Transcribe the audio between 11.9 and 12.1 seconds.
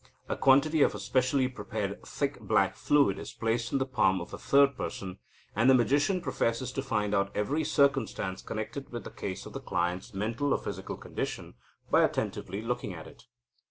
by